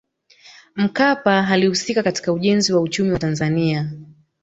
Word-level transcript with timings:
makapa 0.75 1.47
alihusika 1.47 2.03
katika 2.03 2.33
ujenzi 2.33 2.73
wa 2.73 2.81
uchumi 2.81 3.11
wa 3.11 3.19
tanzania 3.19 3.91